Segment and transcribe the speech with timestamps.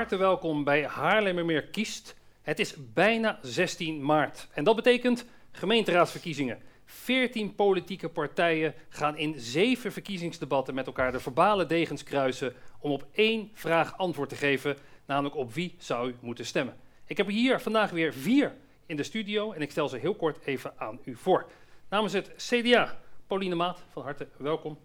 [0.00, 2.16] harte welkom bij Haarlemmermeer Kiest.
[2.42, 6.58] Het is bijna 16 maart en dat betekent gemeenteraadsverkiezingen.
[6.84, 13.06] 14 politieke partijen gaan in zeven verkiezingsdebatten met elkaar de verbale degens kruisen om op
[13.12, 16.76] één vraag antwoord te geven, namelijk op wie zou u moeten stemmen.
[17.04, 18.54] Ik heb hier vandaag weer vier
[18.86, 21.50] in de studio en ik stel ze heel kort even aan u voor.
[21.88, 24.78] Namens het CDA, Pauline Maat, van harte welkom.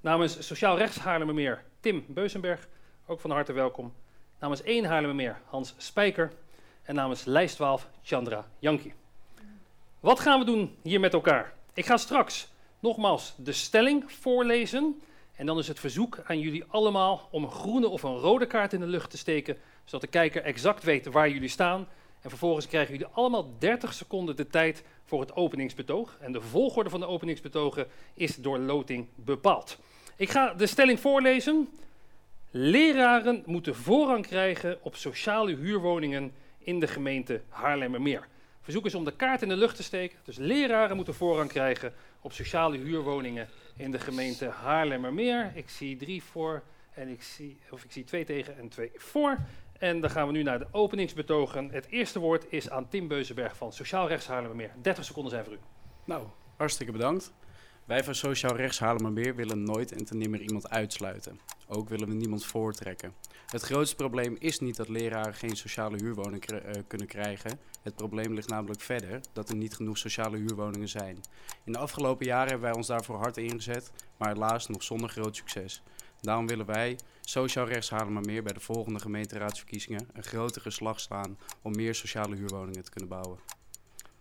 [0.00, 2.68] Namens Sociaal Rechts Haarlemmermeer, Tim Beuzenberg,
[3.06, 3.92] ook van harte welkom.
[4.38, 6.32] Namens 1 Haarlemmermeer, Hans Spijker.
[6.82, 8.92] En namens lijst 12, Chandra Janki.
[10.00, 11.54] Wat gaan we doen hier met elkaar?
[11.74, 15.02] Ik ga straks nogmaals de stelling voorlezen.
[15.34, 18.72] En dan is het verzoek aan jullie allemaal om een groene of een rode kaart
[18.72, 19.56] in de lucht te steken.
[19.84, 21.88] Zodat de kijker exact weet waar jullie staan.
[22.20, 26.16] En vervolgens krijgen jullie allemaal 30 seconden de tijd voor het openingsbetoog.
[26.20, 29.78] En de volgorde van de openingsbetogen is door loting bepaald.
[30.16, 31.68] Ik ga de stelling voorlezen.
[32.58, 38.28] Leraren moeten voorrang krijgen op sociale huurwoningen in de gemeente Haarlemmermeer.
[38.60, 40.18] Verzoek is om de kaart in de lucht te steken.
[40.24, 45.52] Dus leraren moeten voorrang krijgen op sociale huurwoningen in de gemeente Haarlemmermeer.
[45.54, 46.62] Ik zie drie voor
[46.94, 49.38] en ik zie, of ik zie twee tegen en twee voor.
[49.78, 51.70] En dan gaan we nu naar de openingsbetogen.
[51.70, 54.70] Het eerste woord is aan Tim Beuzenberg van Sociaal Rechts Haarlemmermeer.
[54.82, 55.58] 30 seconden zijn voor u.
[56.04, 56.26] Nou,
[56.56, 57.32] hartstikke bedankt.
[57.84, 61.40] Wij van Sociaal Rechts Haarlemmermeer willen nooit en ten nimmer iemand uitsluiten.
[61.68, 63.14] Ook willen we niemand voortrekken.
[63.46, 67.58] Het grootste probleem is niet dat leraren geen sociale huurwoning eh, kunnen krijgen.
[67.82, 71.20] Het probleem ligt namelijk verder dat er niet genoeg sociale huurwoningen zijn.
[71.64, 75.36] In de afgelopen jaren hebben wij ons daarvoor hard ingezet, maar helaas nog zonder groot
[75.36, 75.82] succes.
[76.20, 81.74] Daarom willen wij, Sociaal Rechts Haarlemmermeer, bij de volgende gemeenteraadsverkiezingen een grotere slag slaan om
[81.76, 83.38] meer sociale huurwoningen te kunnen bouwen.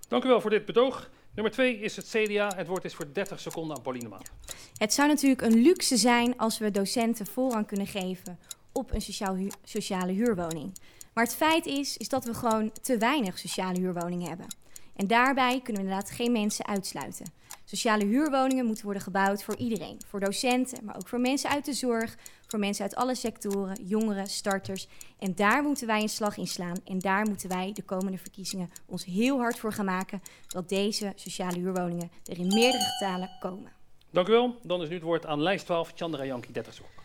[0.07, 1.09] Dank u wel voor dit betoog.
[1.35, 2.51] Nummer twee is het CDA.
[2.55, 4.31] Het woord is voor 30 seconden aan Pauline Maat.
[4.77, 8.39] Het zou natuurlijk een luxe zijn als we docenten voorrang kunnen geven
[8.71, 10.77] op een sociaal sociale huurwoning.
[11.13, 14.47] Maar het feit is, is dat we gewoon te weinig sociale huurwoningen hebben.
[14.95, 17.25] En daarbij kunnen we inderdaad geen mensen uitsluiten.
[17.65, 20.01] Sociale huurwoningen moeten worden gebouwd voor iedereen.
[20.07, 22.17] Voor docenten, maar ook voor mensen uit de zorg,
[22.47, 24.87] voor mensen uit alle sectoren, jongeren, starters.
[25.19, 26.77] En daar moeten wij een slag in slaan.
[26.85, 31.11] En daar moeten wij de komende verkiezingen ons heel hard voor gaan maken dat deze
[31.15, 33.71] sociale huurwoningen er in meerdere getalen komen.
[34.11, 34.55] Dank u wel.
[34.63, 37.03] Dan is nu het woord aan lijst 12, Chandra Janki, 30 seconden.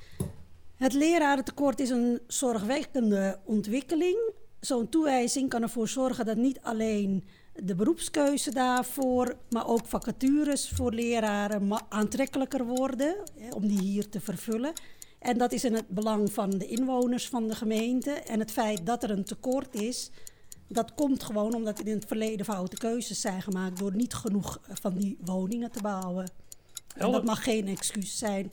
[0.76, 4.32] Het lerarentekort is een zorgwekkende ontwikkeling.
[4.60, 7.24] Zo'n toewijzing kan ervoor zorgen dat niet alleen
[7.62, 14.20] de beroepskeuze daarvoor, maar ook vacatures voor leraren aantrekkelijker worden hè, om die hier te
[14.20, 14.72] vervullen.
[15.18, 18.10] En dat is in het belang van de inwoners van de gemeente.
[18.10, 20.10] En het feit dat er een tekort is,
[20.68, 24.76] dat komt gewoon omdat in het verleden foute keuzes zijn gemaakt door niet genoeg eh,
[24.80, 26.30] van die woningen te bouwen.
[26.96, 28.48] En dat mag geen excuus zijn.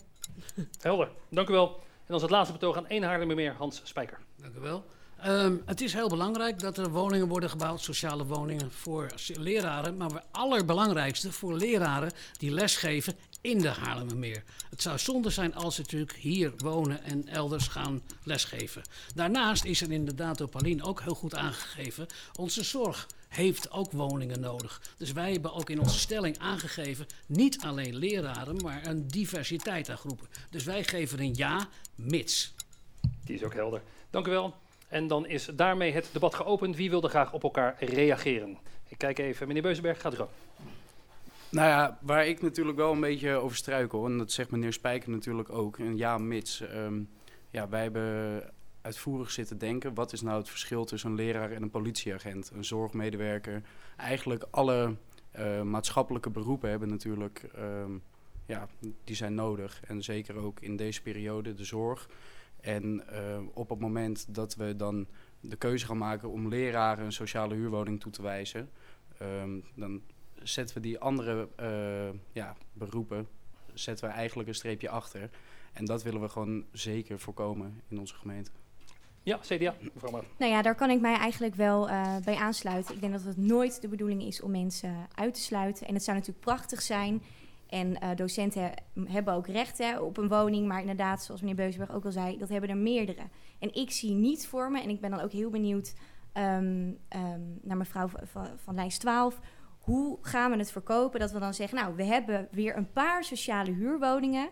[0.81, 1.12] Helder.
[1.29, 1.79] Dank u wel.
[2.06, 4.19] En als het laatste betoog aan 1 Haarlemmermeer, Hans Spijker.
[4.35, 4.84] Dank u wel.
[5.19, 9.97] Ehm, het is heel belangrijk dat er woningen worden gebouwd, sociale woningen voor leraren.
[9.97, 14.44] Maar het allerbelangrijkste voor leraren die lesgeven in de Haarlemmermeer.
[14.69, 18.81] Het zou zonde zijn als ze natuurlijk hier wonen en elders gaan lesgeven.
[19.16, 24.39] Daarnaast is er inderdaad door Pauline ook heel goed aangegeven, onze zorg heeft ook woningen
[24.39, 24.81] nodig.
[24.97, 29.97] Dus wij hebben ook in onze stelling aangegeven, niet alleen leraren, maar een diversiteit aan
[29.97, 30.28] groepen.
[30.49, 32.53] Dus wij geven een ja, mits.
[33.23, 33.81] Die is ook helder.
[34.09, 34.55] Dank u wel.
[34.88, 36.75] En dan is daarmee het debat geopend.
[36.75, 38.58] Wie wil er graag op elkaar reageren?
[38.88, 39.48] Ik kijk even.
[39.48, 40.30] Meneer Beuzenberg, gaat u gang.
[41.50, 45.09] Nou ja, waar ik natuurlijk wel een beetje over struikel, en dat zegt meneer Spijker
[45.09, 46.62] natuurlijk ook, en ja, mits.
[46.62, 47.02] ehm,
[47.50, 48.44] ja, wij hebben
[48.81, 52.66] uitvoerig zitten denken, wat is nou het verschil tussen een leraar en een politieagent, een
[52.66, 53.62] zorgmedewerker?
[53.97, 54.96] Eigenlijk alle
[55.31, 57.92] eh, maatschappelijke beroepen hebben natuurlijk, ehm,
[58.46, 58.68] ja,
[59.03, 59.81] die zijn nodig.
[59.88, 62.09] En zeker ook in deze periode de zorg.
[62.62, 65.07] En eh, op het moment dat we dan
[65.40, 68.70] de keuze gaan maken om leraren een sociale huurwoning toe te wijzen,
[69.17, 70.02] ehm, dan
[70.43, 73.28] zetten we die andere eh, ja, beroepen
[73.79, 75.29] zetten we eigenlijk een streepje achter.
[75.73, 78.52] En dat willen we gewoon zeker voorkomen in onze gemeente.
[79.23, 79.76] Ja, CDA.
[79.93, 80.23] Mevrouw Maat.
[80.37, 82.96] Nou ja, daar kan ik mij eigenlijk wel eh, bij aansluiten.
[82.96, 85.87] Ik denk dat het nooit de bedoeling is om mensen uit te sluiten.
[85.87, 87.22] En het zou natuurlijk prachtig zijn.
[87.69, 88.72] En eh, docenten he-
[89.05, 90.67] hebben ook recht hè, op een woning.
[90.67, 93.22] Maar inderdaad, zoals meneer Beuzenberg ook al zei, dat hebben er meerdere.
[93.59, 95.93] En ik zie niet voor me, en ik ben dan ook heel benieuwd
[96.34, 99.40] ehm, ehm, naar mevrouw van, van, van lijst 12.
[99.79, 101.19] Hoe gaan we het verkopen?
[101.19, 104.49] Dat we dan zeggen, nou, we hebben weer een paar sociale huurwoningen.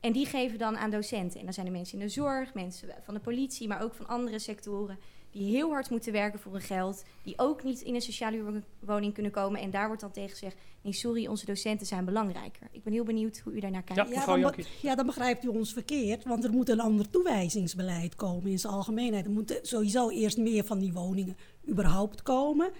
[0.00, 1.38] En die geven dan aan docenten.
[1.38, 4.06] En dan zijn er mensen in de zorg, mensen van de politie, maar ook van
[4.06, 4.98] andere sectoren
[5.30, 8.36] die heel hard moeten werken voor hun geld, die ook niet in een sociale
[8.80, 9.60] huurwoning kunnen komen.
[9.60, 12.68] En daar wordt dan tegen gezegd, nee sorry, onze docenten zijn belangrijker.
[12.72, 14.02] Ik ben heel benieuwd hoe u daarnaar kijkt.
[14.02, 14.64] Ja, Ja mevrouw dan, Jankie.
[14.64, 18.58] be- ja, dan begrijpt u ons verkeerd, want er moet een ander toewijzingsbeleid komen in
[18.58, 19.24] zijn algemeenheid.
[19.24, 21.36] Er moeten sowieso eerst meer van die woningen
[21.68, 22.70] überhaupt komen.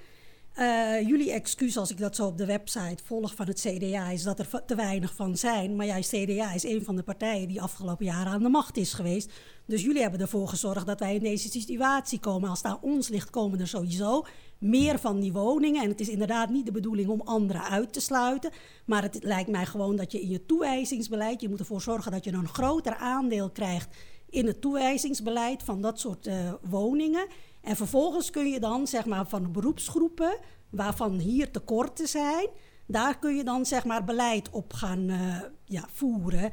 [0.59, 4.23] Eh, jullie excuus als ik dat zo op de website volg van het CDA is
[4.23, 5.77] dat er te weinig van zijn.
[5.77, 8.93] Maar ja, CDA is een van de partijen die afgelopen jaren aan de macht is
[8.93, 9.31] geweest.
[9.67, 12.49] Dus jullie hebben ervoor gezorgd dat wij in deze situatie komen.
[12.49, 14.25] Als het aan ons ligt, komen er sowieso
[14.59, 15.83] meer van die woningen.
[15.83, 18.51] En het is inderdaad niet de bedoeling om anderen uit te sluiten.
[18.85, 21.41] Maar het lijkt mij gewoon dat je in je toewijzingsbeleid...
[21.41, 23.97] je moet ervoor zorgen dat je een groter aandeel krijgt...
[24.31, 27.27] in het toewijzingsbeleid van dat soort eh, woningen.
[27.69, 30.39] En vervolgens kun je dan zeg maar, van beroepsgroepen...
[30.71, 32.49] waarvan hier tekorten zijn...
[32.87, 36.51] daar kun je dan zeg maar, beleid op gaan eh, ja, voeren...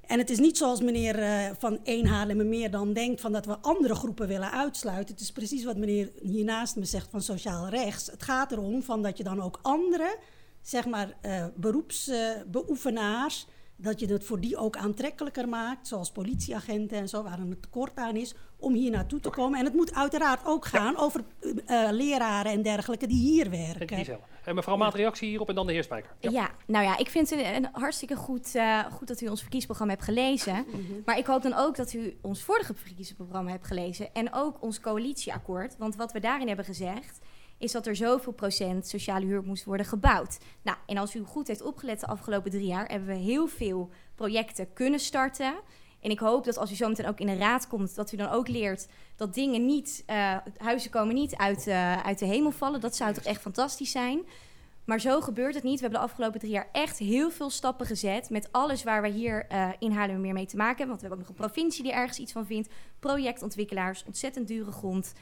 [0.00, 3.20] En het is niet zoals meneer eh, van Eén Haarlemmermeer dan denkt...
[3.20, 5.14] Van dat we andere groepen willen uitsluiten.
[5.14, 8.06] Het is precies wat meneer hiernaast me zegt van sociaal rechts.
[8.06, 10.18] Het gaat erom van dat je dan ook andere,
[10.62, 13.46] zeg maar, eh beroepsbeoefenaars...
[13.82, 17.22] dat je het voor die ook aantrekkelijker maakt, zoals politieagenten en zo...
[17.22, 19.58] waar een tekort aan is, om hier naartoe te komen.
[19.58, 21.24] En het moet uiteraard ook gaan over
[21.66, 23.96] eh, leraren en dergelijke die hier werken.
[23.96, 24.16] Die.
[24.44, 26.10] En mevrouw Maat, reactie hierop en dan de heer Spijker.
[26.18, 26.50] Ja.
[26.66, 29.92] nou ja, ik vind het een, een hartstikke goed, eh, goed dat u ons verkiezingsprogramma
[29.92, 30.66] hebt gelezen.
[31.04, 34.14] Maar ik hoop dan ook dat u ons vorige verkiezingsprogramma hebt gelezen.
[34.14, 35.76] En ook ons coalitieakkoord.
[35.78, 37.20] Want wat we daarin hebben gezegd,
[37.60, 40.38] is dat er zoveel procent sociale huur moest worden gebouwd.
[40.62, 43.90] Nou, en als u goed heeft opgelet de afgelopen drie jaar, hebben we heel veel
[44.14, 45.54] projecten kunnen starten.
[46.00, 48.28] En ik hoop dat als u zometeen ook in de raad komt, dat u dan
[48.28, 52.80] ook leert dat dingen niet, eh, huizen komen niet uit, eh, uit de hemel vallen.
[52.80, 54.22] Dat zou toch echt fantastisch zijn.
[54.84, 55.74] Maar zo gebeurt het niet.
[55.74, 58.30] We hebben de afgelopen drie jaar echt heel veel stappen gezet.
[58.30, 60.88] Met alles waar we hier eh in Haarlemmermeer mee te maken hebben.
[60.88, 62.68] Want we hebben ook nog een provincie die ergens iets van vindt.
[62.98, 65.12] Projectontwikkelaars, ontzettend dure grond.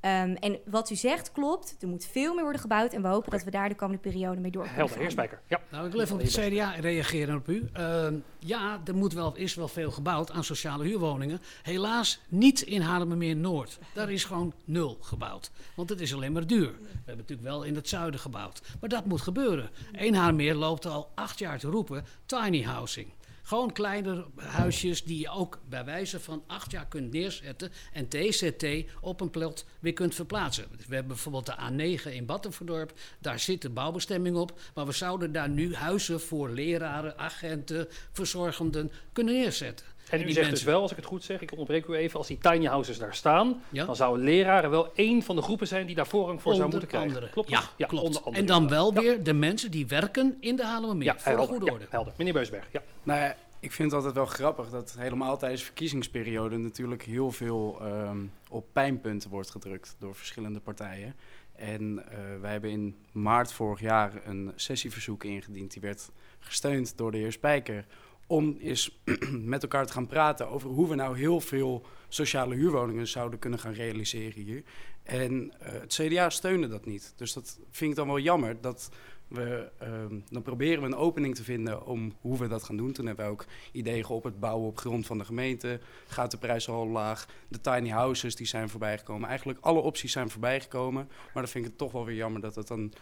[0.00, 1.76] Ehm, en wat u zegt klopt.
[1.80, 2.92] Er moet veel meer worden gebouwd.
[2.92, 5.02] En we hopen dat we daar de komende periode mee door kunnen Helder, gaan.
[5.02, 5.40] heer Spijker.
[5.46, 5.60] Ja.
[5.70, 7.68] Nou, ik wil even op het CDA reageren op u.
[7.72, 11.40] Ehm, ja, er moet wel, is wel veel gebouwd aan sociale huurwoningen.
[11.62, 13.78] Helaas niet in Haarlemmermeer Noord.
[13.94, 15.50] Daar is gewoon nul gebouwd.
[15.74, 16.72] Want het is alleen maar duur.
[16.80, 18.62] We hebben natuurlijk wel in het zuiden gebouwd.
[18.80, 19.70] Maar dat moet gebeuren.
[19.92, 23.06] Eén Haarlemmermeer loopt al acht jaar te roepen tiny housing.
[23.50, 28.66] Gewoon kleine huisjes die je ook bij wijze van acht jaar kunt neerzetten en TCT
[29.00, 30.64] op een plot weer kunt verplaatsen.
[30.70, 31.54] We hebben bijvoorbeeld de
[31.98, 36.50] A9 in Battenverdorp, daar zit de bouwbestemming op, maar we zouden daar nu huizen voor
[36.50, 39.86] leraren, agenten, verzorgenden kunnen neerzetten.
[40.10, 42.18] En u die zegt dus wel, als ik het goed zeg, ik onderbreek u even,
[42.18, 43.84] als die tiny houses daar staan, Ja?
[43.84, 46.88] dan zouden leraren wel één van de groepen zijn die daar voorrang voor zou moeten
[46.88, 47.30] krijgen.
[47.30, 48.04] Klopt ja, klopt.
[48.04, 48.40] onder andere.
[48.42, 51.56] en dan wel weer de mensen die werken in de Haarlemmermeer, Ja, voor de helder.
[51.56, 51.86] goede orde.
[51.90, 52.12] helder.
[52.16, 52.82] Meneer Beusberg, ja.
[53.10, 57.78] Nou ik vind het altijd wel grappig dat helemaal tijdens de verkiezingsperiode natuurlijk heel veel
[57.80, 58.18] ehm,
[58.48, 61.14] op pijnpunten wordt gedrukt door verschillende partijen.
[61.52, 65.72] En eh, wij hebben in maart vorig jaar een sessieverzoek ingediend.
[65.72, 67.86] Die werd gesteund door de heer Spijker.
[68.26, 69.00] Om eens
[69.54, 73.58] met elkaar te gaan praten over hoe we nou heel veel sociale huurwoningen zouden kunnen
[73.58, 74.62] gaan realiseren hier.
[75.02, 77.12] En eh, het CDA steunde dat niet.
[77.16, 78.90] Dus dat vind ik dan wel jammer dat
[79.30, 82.92] we, ehm, dan proberen we een opening te vinden om hoe we dat gaan doen.
[82.92, 85.80] Toen hebben we ook ideeën geopperd, bouwen op grond van de gemeente.
[86.06, 87.26] Gaat de prijs al laag?
[87.48, 89.28] De tiny houses die zijn voorbijgekomen.
[89.28, 91.08] Eigenlijk alle opties zijn voorbijgekomen.
[91.08, 92.92] Maar dan vind ik het toch wel weer jammer dat het dan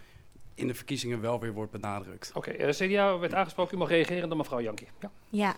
[0.54, 2.30] in de verkiezingen wel weer wordt benadrukt.
[2.34, 3.76] Oké, eh, CDA werd aangesproken.
[3.76, 4.88] U mag reageren dan mevrouw Jankie.
[5.00, 5.10] Ja.
[5.28, 5.56] Ja.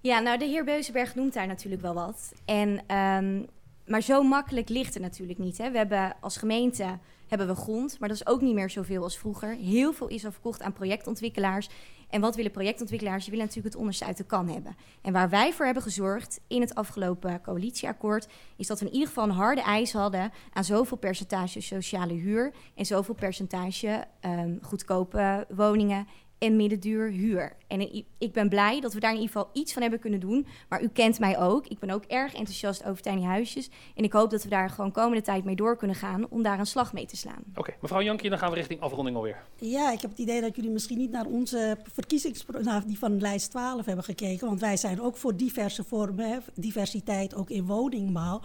[0.00, 2.32] ja, nou de heer Beuzenberg noemt daar natuurlijk wel wat.
[2.44, 3.42] En, ehm,
[3.88, 5.58] maar zo makkelijk ligt het natuurlijk niet.
[5.58, 5.70] Hè.
[5.70, 9.18] We hebben als gemeente hebben we grond, maar dat is ook niet meer zoveel als
[9.18, 9.54] vroeger.
[9.54, 11.68] Heel veel is al verkocht aan projectontwikkelaars.
[12.08, 13.22] En wat willen projectontwikkelaars?
[13.22, 14.76] Die willen natuurlijk het onderste uit de kan hebben.
[15.02, 18.28] En waar wij voor hebben gezorgd in het afgelopen coalitieakkoord...
[18.56, 20.32] is dat we in ieder geval een harde eis hadden...
[20.52, 22.54] aan zoveel percentage sociale huur...
[22.74, 26.06] en zoveel percentage ehm, goedkope woningen
[26.38, 27.56] en middenduur huur.
[27.66, 30.46] En ik ben blij dat we daar in ieder geval iets van hebben kunnen doen.
[30.68, 31.66] Maar u kent mij ook.
[31.66, 33.70] Ik ben ook erg enthousiast over tiny huisjes.
[33.94, 36.28] En ik hoop dat we daar gewoon komende tijd mee door kunnen gaan...
[36.28, 37.42] om daar een slag mee te slaan.
[37.54, 39.42] Oké, mevrouw Jankie, dan gaan we richting afronding alweer.
[39.56, 43.50] Ja, ik heb het idee dat jullie misschien niet naar onze verkiezingsprogramma, die van lijst
[43.50, 44.46] 12 hebben gekeken.
[44.46, 48.40] Want wij zijn ook voor diverse vormen, hè, diversiteit ook in woningbouw.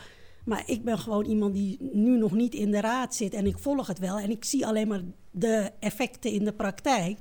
[0.46, 3.58] Maar ik ben gewoon iemand die nu nog niet in de raad zit en ik
[3.58, 4.20] volg het wel.
[4.20, 7.18] En ik zie alleen maar de effecten in de praktijk.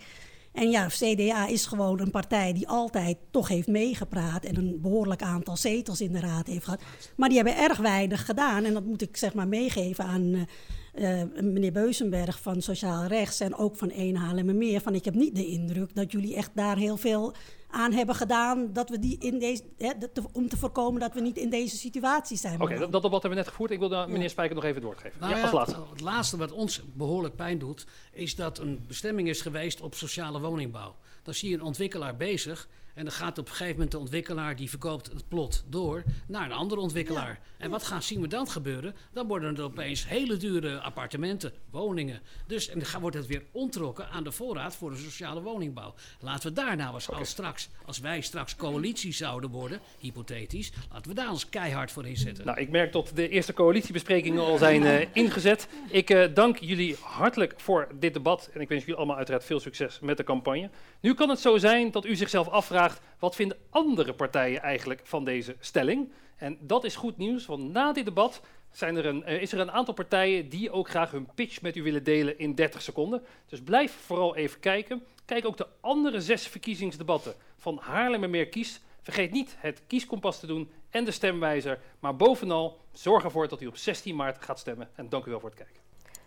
[0.53, 5.23] En ja, CDA is gewoon een partij die altijd toch heeft meegepraat en een behoorlijk
[5.23, 6.83] aantal zetels in de raad heeft gehad.
[7.17, 8.65] Maar die hebben erg weinig gedaan.
[8.65, 10.47] En dat moet ik zeg maar meegeven aan
[10.93, 14.81] eh, eh, meneer Beuzenberg van Sociaal Rechts en ook van Een Meer.
[14.81, 17.35] Van ik heb niet de indruk dat jullie echt daar heel veel
[17.73, 21.21] aan hebben gedaan dat we die in deze, hè, te- om te voorkomen dat we
[21.21, 22.61] niet in deze situatie zijn.
[22.61, 23.71] Oké, dat, dat debat hebben we net gevoerd.
[23.71, 25.21] Ik wil meneer Spijker nog even doorgeven.
[25.21, 25.81] Nou ja, ja, als laatste.
[25.91, 30.41] Het laatste wat ons behoorlijk pijn doet, is dat een bestemming is geweest op sociale
[30.41, 30.95] woningbouw.
[31.23, 34.57] Dan zie je een ontwikkelaar bezig en dan gaat op een gegeven moment de ontwikkelaar
[34.57, 37.41] die verkoopt het plot door naar een andere ontwikkelaar.
[37.59, 38.95] En wat gaan, zien we dan gebeuren?
[39.13, 42.21] Dan worden er opeens hele dure appartementen, woningen.
[42.47, 45.95] Dus en dan wordt het weer ontrokken aan de voorraad voor de sociale woningbouw.
[46.21, 51.09] Laten we daar nou eens als straks, als wij straks coalitie zouden worden, hypothetisch, laten
[51.09, 52.47] we daar ons keihard voor inzetten.
[52.47, 55.69] Nou, ik merk dat de eerste coalitiebesprekingen al zijn eh, ingezet.
[55.91, 58.51] Ik eh, dank jullie hartelijk voor dit debat.
[58.55, 60.71] En ik wens jullie allemaal uiteraard veel succes met de campagne.
[61.01, 62.82] Nu kan het zo zijn dat u zichzelf afvraagt...
[63.19, 66.12] wat vinden andere partijen eigenlijk van deze stelling?
[66.37, 68.41] En dat is goed nieuws, want na dit debat...
[68.73, 71.77] Zijn er een, eh, is er een aantal partijen die ook graag hun pitch met
[71.77, 73.23] u willen delen in 30 seconden.
[73.47, 75.03] Dus blijf vooral even kijken.
[75.25, 78.81] Kijk ook de andere zes verkiezingsdebatten van Haarlemmermeer kiest.
[79.03, 81.79] Vergeet niet het kieskompas te doen en de stemwijzer.
[81.99, 84.91] Maar bovenal, zorg ervoor dat u op 16 maart gaat stemmen.
[84.95, 85.81] En dank u wel voor het kijken.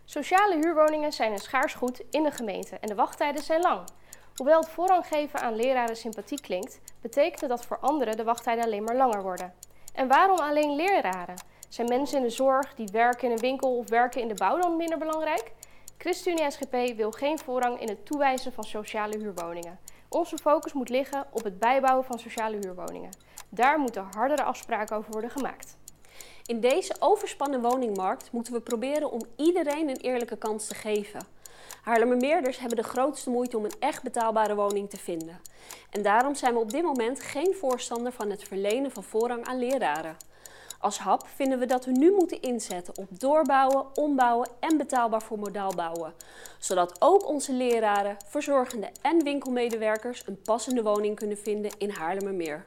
[0.05, 3.87] Sociale huurwoningen zijn een schaars goed in de gemeente en de wachttijden zijn lang.
[4.35, 8.83] Hoewel het voorrang geven aan leraren sympathiek klinkt, betekent dat voor anderen de wachttijden alleen
[8.83, 9.53] maar langer worden.
[9.93, 11.35] En waarom alleen leraren?
[11.69, 14.57] Zijn mensen in de zorg die werken in een winkel of werken in de bouw
[14.57, 15.51] dan minder belangrijk?
[15.97, 19.79] ChristenUnie SGP wil geen voorrang in het toewijzen van sociale huurwoningen.
[20.09, 23.11] Onze focus moet liggen op het bijbouwen van sociale huurwoningen.
[23.49, 25.77] Daar moeten hardere afspraken over worden gemaakt.
[26.45, 31.33] In deze overspannen woningmarkt moeten we proberen om iedereen een eerlijke kans te geven.
[31.85, 35.41] Haarlemmermeerders hebben de grootste moeite om een echt betaalbare woning te vinden.
[35.89, 39.59] En daarom zijn we op dit moment geen voorstander van het verlenen van voorrang aan
[39.59, 40.17] leraren.
[40.79, 45.39] Als HAP vinden we dat we nu moeten inzetten op doorbouwen, ombouwen en betaalbaar voor
[45.39, 46.13] modaal bouwen.
[46.59, 52.65] Zodat ook onze leraren, verzorgenden en winkelmedewerkers een passende woning kunnen vinden in Haarlemmermeer.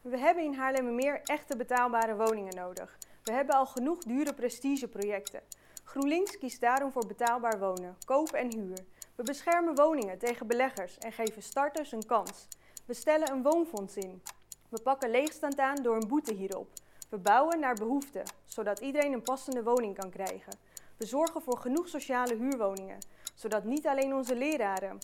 [0.00, 2.98] We hebben in Haarlemmermeer echte betaalbare woningen nodig.
[3.24, 5.40] We hebben al genoeg dure prestigeprojecten.
[5.84, 8.78] GroenLinks kiest daarom voor betaalbaar wonen, koop en huur.
[9.14, 12.48] We beschermen woningen tegen beleggers en geven starters een kans.
[12.84, 14.22] We stellen een woonfonds in.
[14.68, 16.68] We pakken leegstand aan door een boete hierop.
[17.08, 20.52] We bouwen naar behoefte, zodat iedereen een passende woning kan krijgen.
[20.96, 22.98] We zorgen voor genoeg sociale huurwoningen,
[23.34, 24.98] zodat niet alleen onze leraren,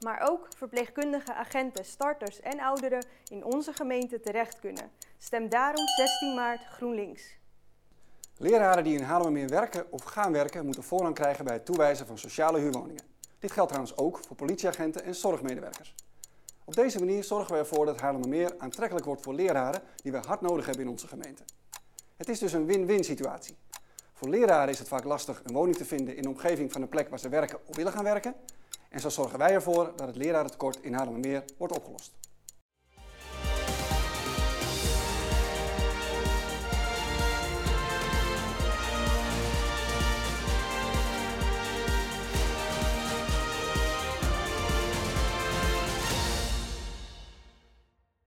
[0.00, 4.90] maar ook verpleegkundige agenten, starters en ouderen in onze gemeente terecht kunnen.
[5.18, 7.40] Stem daarom 16 maart GroenLinks.
[8.36, 12.18] Leraren die in Haarlemmermeer werken of gaan werken moeten voorrang krijgen bij het toewijzen van
[12.18, 13.04] sociale huurwoningen.
[13.38, 15.94] Dit geldt trouwens ook voor politieagenten en zorgmedewerkers.
[16.64, 20.40] Op deze manier zorgen we ervoor dat Haarlemmermeer aantrekkelijk wordt voor leraren die we hard
[20.40, 21.42] nodig hebben in onze gemeente.
[22.16, 23.56] Het is dus een win-win situatie.
[24.12, 26.88] Voor leraren is het vaak lastig een woning te vinden in de omgeving van een
[26.88, 28.34] plek waar ze werken of willen gaan werken.
[28.88, 32.12] En zo zorgen wij ervoor dat het lerarentekort in Haarlemmermeer wordt opgelost.